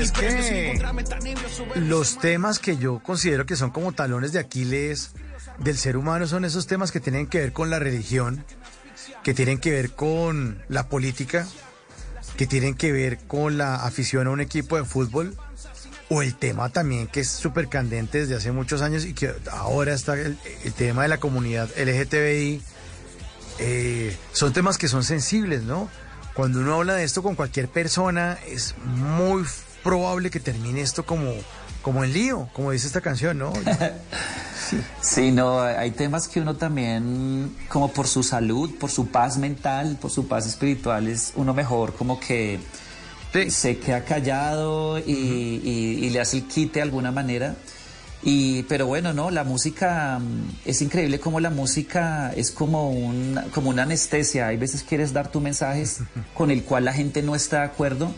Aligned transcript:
Es 0.00 0.12
que 0.12 0.80
los 1.76 2.18
temas 2.18 2.58
que 2.58 2.76
yo 2.76 3.00
considero 3.00 3.46
que 3.46 3.56
son 3.56 3.70
como 3.70 3.92
talones 3.92 4.32
de 4.32 4.38
Aquiles 4.38 5.12
del 5.58 5.76
ser 5.76 5.96
humano 5.96 6.26
son 6.26 6.44
esos 6.44 6.66
temas 6.66 6.92
que 6.92 7.00
tienen 7.00 7.26
que 7.26 7.38
ver 7.38 7.52
con 7.52 7.70
la 7.70 7.78
religión, 7.78 8.44
que 9.22 9.34
tienen 9.34 9.58
que 9.58 9.70
ver 9.70 9.92
con 9.92 10.62
la 10.68 10.88
política, 10.88 11.46
que 12.36 12.46
tienen 12.46 12.74
que 12.74 12.92
ver 12.92 13.18
con 13.18 13.58
la 13.58 13.76
afición 13.76 14.26
a 14.26 14.30
un 14.30 14.40
equipo 14.40 14.76
de 14.76 14.84
fútbol, 14.84 15.36
o 16.08 16.22
el 16.22 16.34
tema 16.36 16.68
también 16.68 17.06
que 17.06 17.20
es 17.20 17.28
súper 17.28 17.68
candente 17.68 18.18
desde 18.18 18.36
hace 18.36 18.52
muchos 18.52 18.82
años 18.82 19.04
y 19.04 19.12
que 19.12 19.32
ahora 19.50 19.92
está 19.92 20.14
el, 20.14 20.38
el 20.64 20.72
tema 20.72 21.02
de 21.02 21.08
la 21.08 21.18
comunidad 21.18 21.68
LGTBI. 21.76 22.62
Eh, 23.58 24.16
son 24.32 24.52
temas 24.52 24.78
que 24.78 24.88
son 24.88 25.02
sensibles, 25.02 25.62
¿no? 25.62 25.88
Cuando 26.36 26.60
uno 26.60 26.74
habla 26.74 26.94
de 26.94 27.04
esto 27.04 27.22
con 27.22 27.34
cualquier 27.34 27.68
persona, 27.68 28.38
es 28.46 28.74
muy 28.84 29.42
probable 29.82 30.30
que 30.30 30.38
termine 30.38 30.82
esto 30.82 31.06
como, 31.06 31.32
como 31.80 32.04
en 32.04 32.12
lío, 32.12 32.50
como 32.52 32.72
dice 32.72 32.86
esta 32.86 33.00
canción, 33.00 33.38
¿no? 33.38 33.52
Sí. 34.68 34.80
sí, 35.00 35.30
no, 35.30 35.60
hay 35.60 35.92
temas 35.92 36.26
que 36.26 36.40
uno 36.40 36.56
también, 36.56 37.54
como 37.68 37.92
por 37.92 38.08
su 38.08 38.24
salud, 38.24 38.74
por 38.80 38.90
su 38.90 39.06
paz 39.06 39.38
mental, 39.38 39.96
por 40.00 40.10
su 40.10 40.26
paz 40.26 40.44
espiritual, 40.44 41.06
es 41.06 41.32
uno 41.36 41.54
mejor 41.54 41.94
como 41.94 42.18
que 42.18 42.58
se 43.48 43.78
queda 43.78 44.04
callado 44.04 44.98
y, 44.98 45.12
y, 45.12 46.10
le 46.10 46.20
hace 46.20 46.38
el 46.38 46.48
quite 46.48 46.80
de 46.80 46.82
alguna 46.82 47.12
manera. 47.12 47.54
Y, 48.28 48.64
pero 48.64 48.88
bueno, 48.88 49.12
no, 49.12 49.30
la 49.30 49.44
música 49.44 50.18
mm, 50.18 50.50
es 50.64 50.82
increíble 50.82 51.20
como 51.20 51.38
la 51.38 51.50
música 51.50 52.32
es 52.34 52.50
como, 52.50 52.90
un, 52.90 53.40
como 53.54 53.70
una 53.70 53.84
anestesia. 53.84 54.48
Hay 54.48 54.56
veces 54.56 54.82
quieres 54.82 55.12
dar 55.12 55.30
tu 55.30 55.40
mensajes 55.40 56.00
con 56.34 56.50
el 56.50 56.64
cual 56.64 56.86
la 56.86 56.92
gente 56.92 57.22
no 57.22 57.36
está 57.36 57.58
de 57.58 57.66
acuerdo, 57.66 58.12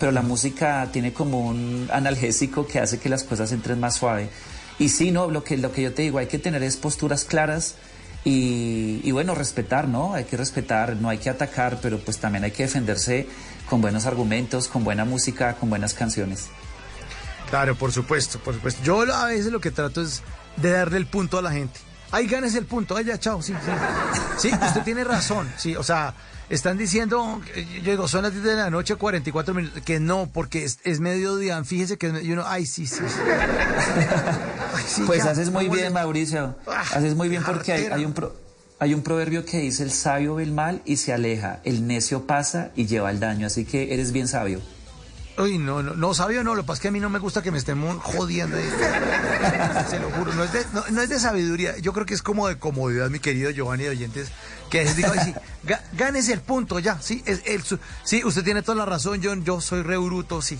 pero 0.00 0.10
la 0.10 0.22
música 0.22 0.88
tiene 0.90 1.12
como 1.12 1.40
un 1.46 1.86
analgésico 1.92 2.66
que 2.66 2.78
hace 2.78 2.98
que 2.98 3.10
las 3.10 3.24
cosas 3.24 3.52
entren 3.52 3.78
más 3.78 3.96
suave. 3.96 4.30
Y 4.78 4.88
sí, 4.88 5.10
no, 5.10 5.30
lo 5.30 5.44
que, 5.44 5.58
lo 5.58 5.70
que 5.70 5.82
yo 5.82 5.92
te 5.92 6.00
digo, 6.00 6.16
hay 6.16 6.28
que 6.28 6.38
tener 6.38 6.62
es 6.62 6.78
posturas 6.78 7.26
claras 7.26 7.74
y, 8.24 9.02
y 9.04 9.10
bueno, 9.10 9.34
respetar, 9.34 9.86
¿no? 9.86 10.14
Hay 10.14 10.24
que 10.24 10.38
respetar, 10.38 10.96
no 10.96 11.10
hay 11.10 11.18
que 11.18 11.28
atacar, 11.28 11.78
pero 11.82 11.98
pues 11.98 12.16
también 12.16 12.44
hay 12.44 12.52
que 12.52 12.62
defenderse 12.62 13.26
con 13.68 13.82
buenos 13.82 14.06
argumentos, 14.06 14.68
con 14.68 14.82
buena 14.82 15.04
música, 15.04 15.56
con 15.56 15.68
buenas 15.68 15.92
canciones. 15.92 16.48
Claro, 17.52 17.74
por 17.74 17.92
supuesto, 17.92 18.38
por 18.38 18.54
supuesto. 18.54 18.80
Yo 18.82 19.02
a 19.02 19.26
veces 19.26 19.52
lo 19.52 19.60
que 19.60 19.70
trato 19.70 20.00
es 20.00 20.22
de 20.56 20.70
darle 20.70 20.96
el 20.96 21.04
punto 21.04 21.36
a 21.36 21.42
la 21.42 21.52
gente. 21.52 21.80
Ahí 22.10 22.26
ganes 22.26 22.54
el 22.54 22.64
punto, 22.64 22.96
ay 22.96 23.04
ya, 23.04 23.18
chao, 23.18 23.42
sí, 23.42 23.52
sí. 23.52 24.48
Sí, 24.48 24.54
usted 24.54 24.80
tiene 24.84 25.04
razón, 25.04 25.52
sí, 25.58 25.76
o 25.76 25.82
sea, 25.82 26.14
están 26.48 26.78
diciendo, 26.78 27.42
yo 27.82 27.90
digo, 27.90 28.08
son 28.08 28.22
las 28.22 28.32
10 28.32 28.42
de 28.42 28.56
la 28.56 28.70
noche, 28.70 28.94
44 28.94 29.52
minutos, 29.52 29.82
que 29.82 30.00
no, 30.00 30.30
porque 30.32 30.64
es, 30.64 30.78
es 30.84 31.00
mediodía, 31.00 31.62
fíjese 31.62 31.98
que 31.98 32.22
y 32.22 32.32
uno, 32.32 32.42
ay, 32.46 32.64
sí, 32.64 32.86
sí. 32.86 33.02
pues 35.06 35.22
haces 35.26 35.50
muy 35.50 35.68
bien, 35.68 35.92
Mauricio, 35.92 36.56
ah, 36.66 36.84
haces 36.94 37.14
muy 37.14 37.28
bien 37.28 37.42
porque 37.42 37.74
hay, 37.74 37.84
hay 37.84 38.06
un... 38.06 38.14
hay 38.78 38.94
un 38.94 39.02
proverbio 39.02 39.44
que 39.44 39.58
dice, 39.58 39.82
el 39.82 39.90
sabio 39.90 40.36
ve 40.36 40.44
el 40.44 40.52
mal 40.52 40.80
y 40.86 40.96
se 40.96 41.12
aleja, 41.12 41.60
el 41.64 41.86
necio 41.86 42.26
pasa 42.26 42.70
y 42.76 42.86
lleva 42.86 43.10
el 43.10 43.20
daño, 43.20 43.46
así 43.46 43.66
que 43.66 43.92
eres 43.92 44.12
bien 44.12 44.26
sabio. 44.26 44.62
Uy, 45.38 45.56
no, 45.56 45.82
no, 45.82 45.94
no, 45.94 46.12
sabio 46.12 46.44
no, 46.44 46.54
lo 46.54 46.62
que 46.62 46.66
pasa 46.66 46.76
es 46.78 46.80
que 46.82 46.88
a 46.88 46.90
mí 46.90 47.00
no 47.00 47.08
me 47.08 47.18
gusta 47.18 47.42
que 47.42 47.50
me 47.50 47.58
estén 47.58 47.80
jodiendo. 47.98 48.56
Se 49.88 49.98
lo 49.98 50.10
juro, 50.10 50.34
no 50.34 50.44
es, 50.44 50.52
de, 50.52 50.64
no, 50.90 51.00
es 51.00 51.08
de 51.08 51.18
sabiduría, 51.18 51.78
yo 51.78 51.92
creo 51.92 52.04
que 52.04 52.14
es 52.14 52.22
como 52.22 52.48
de 52.48 52.58
comodidad, 52.58 53.08
mi 53.08 53.18
querido 53.18 53.50
Giovanni 53.50 53.84
de 53.84 53.90
oyentes, 53.90 54.30
que 54.68 54.84
digo, 54.94 55.10
sí, 55.24 55.34
gánese 55.94 56.34
el 56.34 56.40
punto 56.40 56.78
ya, 56.78 57.00
sí, 57.00 57.22
es 57.24 57.42
el, 57.46 57.62
sí, 58.04 58.22
usted 58.24 58.44
tiene 58.44 58.62
toda 58.62 58.76
la 58.76 58.84
razón, 58.84 59.20
John, 59.22 59.42
yo 59.42 59.60
soy 59.60 59.82
re 59.82 59.96
bruto, 59.96 60.42
sí. 60.42 60.58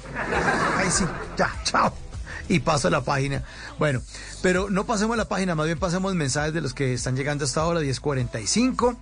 Ay, 0.79 0.91
sí, 0.91 1.05
ya, 1.37 1.55
chao. 1.65 2.02
Y 2.53 2.61
paso 2.61 2.89
a 2.89 2.91
la 2.91 3.01
página. 3.01 3.45
Bueno, 3.79 4.03
pero 4.43 4.69
no 4.69 4.85
pasemos 4.85 5.15
a 5.15 5.17
la 5.17 5.29
página, 5.29 5.55
más 5.55 5.65
bien 5.65 5.79
pasemos 5.79 6.15
mensajes 6.15 6.53
de 6.53 6.61
los 6.61 6.75
que 6.75 6.93
están 6.93 7.17
llegando 7.17 7.47
hasta 7.47 7.63
ahora, 7.63 7.81
1045. 7.81 8.95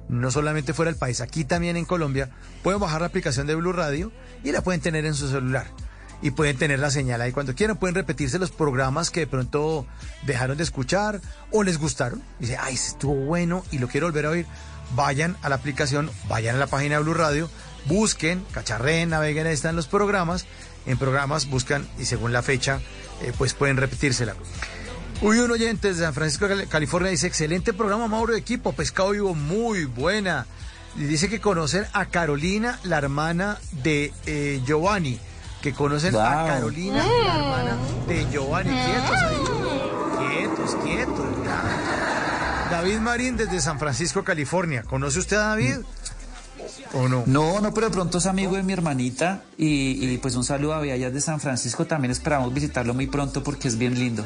no 0.08 0.32
solamente 0.32 0.74
fuera 0.74 0.92
del 0.92 1.00
país, 1.00 1.22
aquí 1.22 1.46
también 1.46 1.78
en 1.78 1.86
Colombia, 1.86 2.30
pueden 2.64 2.80
bajar 2.80 3.02
la 3.02 3.08
aplicación 3.08 3.48
de 3.48 3.56
Blue 3.56 3.74
Radio 3.74 4.12
y 4.44 4.52
la 4.52 4.62
pueden 4.62 4.82
tener 4.82 5.06
en 5.06 5.16
su 5.16 5.30
celular. 5.30 5.68
Y 6.22 6.32
pueden 6.32 6.58
tener 6.58 6.80
la 6.80 6.92
señal 6.92 7.22
ahí 7.22 7.32
cuando 7.32 7.56
quieran. 7.56 7.78
Pueden 7.78 7.96
repetirse 7.96 8.40
los 8.40 8.52
programas 8.52 9.10
que 9.10 9.22
de 9.22 9.28
pronto 9.28 9.86
dejaron 10.24 10.58
de 10.58 10.64
escuchar 10.64 11.22
o 11.52 11.64
les 11.64 11.78
gustaron. 11.78 12.22
Dice, 12.40 12.58
ay, 12.58 12.74
estuvo 12.74 13.16
bueno 13.16 13.64
y 13.72 13.80
lo 13.80 13.88
quiero 13.88 14.08
volver 14.08 14.26
a 14.26 14.30
oír. 14.32 14.46
Vayan 14.96 15.38
a 15.42 15.50
la 15.50 15.56
aplicación, 15.56 16.10
vayan 16.28 16.56
a 16.56 16.60
la 16.60 16.68
página 16.68 16.96
de 16.96 17.04
Blue 17.04 17.14
Radio, 17.14 17.50
busquen, 17.86 18.44
cacharreen, 18.52 19.10
naveguen, 19.10 19.48
ahí 19.48 19.54
están 19.54 19.76
los 19.76 19.88
programas. 19.88 20.46
En 20.86 20.98
programas 20.98 21.50
buscan 21.50 21.88
y 22.00 22.06
según 22.06 22.34
la 22.34 22.42
fecha 22.42 22.80
eh, 23.22 23.34
pues 23.38 23.54
pueden 23.54 23.78
repetírsela. 23.78 24.36
Uy, 25.22 25.38
un 25.40 25.52
oyente 25.52 25.90
de 25.90 26.00
San 26.00 26.14
Francisco, 26.14 26.48
California, 26.70 27.12
dice, 27.12 27.28
excelente 27.28 27.74
programa, 27.74 28.08
Mauro 28.08 28.34
de 28.34 28.40
Equipo, 28.40 28.72
Pescado 28.72 29.12
Vivo, 29.12 29.36
muy 29.36 29.84
buena. 29.84 30.46
Y 30.96 31.04
dice 31.04 31.30
que 31.30 31.42
conocen 31.42 31.86
a 31.92 32.06
Carolina, 32.06 32.80
la 32.84 33.00
hermana 33.00 33.58
de 33.84 34.14
eh, 34.26 34.62
Giovanni. 34.66 35.20
Que 35.62 35.74
conocen 35.74 36.16
a 36.16 36.46
Carolina, 36.48 37.06
la 37.06 37.36
hermana 37.36 37.78
de 38.08 38.28
Giovanni. 38.32 38.70
Quietos 38.70 39.18
ahí. 39.24 39.38
Quietos, 40.30 40.76
quietos. 40.84 41.26
David 42.72 43.00
Marín 43.00 43.36
desde 43.36 43.60
San 43.60 43.80
Francisco, 43.80 44.24
California. 44.24 44.84
¿Conoce 44.84 45.20
usted 45.20 45.38
a 45.38 45.48
David? 45.50 45.78
¿O 46.94 47.08
no? 47.08 47.24
No, 47.26 47.60
no, 47.60 47.74
pero 47.74 47.88
de 47.88 47.94
pronto 47.94 48.20
es 48.20 48.26
amigo 48.26 48.56
de 48.56 48.64
mi 48.64 48.74
hermanita 48.74 49.42
y, 49.58 50.18
pues 50.20 50.36
un 50.36 50.44
saludo 50.44 50.74
a 50.74 50.82
Villallas 50.82 51.14
de 51.14 51.22
San 51.22 51.40
Francisco. 51.40 51.86
También 51.86 52.12
esperamos 52.12 52.54
visitarlo 52.54 52.94
muy 52.94 53.08
pronto 53.08 53.44
porque 53.44 53.68
es 53.68 53.78
bien 53.78 53.96
lindo. 53.96 54.26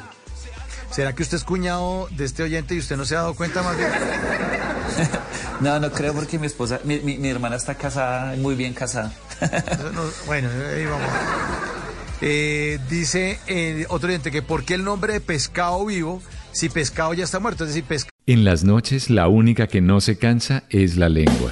¿Será 0.91 1.13
que 1.13 1.23
usted 1.23 1.38
es 1.38 1.44
cuñado 1.44 2.07
de 2.11 2.25
este 2.25 2.44
oyente 2.44 2.75
y 2.75 2.79
usted 2.79 2.97
no 2.97 3.05
se 3.05 3.15
ha 3.15 3.21
dado 3.21 3.33
cuenta 3.33 3.63
más 3.63 3.75
bien? 3.75 3.89
no, 5.61 5.79
no 5.79 5.91
creo 5.91 6.13
porque 6.13 6.38
mi 6.38 6.45
esposa, 6.45 6.79
mi, 6.83 7.27
hermana 7.27 7.55
está 7.55 7.75
casada, 7.75 8.35
muy 8.35 8.55
bien 8.55 8.73
casada. 8.73 9.11
Bueno, 10.26 10.50
ahí 10.50 10.86
vamos. 10.86 11.08
Eh, 12.22 12.80
dice 12.90 13.40
eh, 13.48 13.86
otro 13.90 14.08
oyente 14.08 14.31
que 14.31 14.42
¿por 14.42 14.64
qué 14.64 14.76
el 14.76 14.84
nombre 14.84 15.14
de 15.14 15.20
pescado 15.20 15.86
vivo 15.86 16.22
si 16.52 16.70
pescado 16.70 17.14
ya 17.14 17.26
está 17.26 17.40
muerto? 17.40 17.66
Es 17.66 17.72
decir, 17.72 17.84
pescado. 17.84 18.12
En 18.26 18.46
las 18.46 18.64
noches 18.64 19.09
la 19.09 19.28
única 19.28 19.68
que 19.68 19.81
no 19.81 20.00
se 20.00 20.18
cansa 20.18 20.64
es 20.70 20.96
la 20.96 21.09
lengua. 21.09 21.52